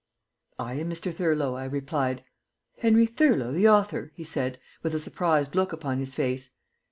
[0.57, 1.13] "I am Mr.
[1.13, 2.23] Thurlow," I replied.
[2.79, 6.49] "Henry Thurlow, the author?" he said, with a surprised look upon his face.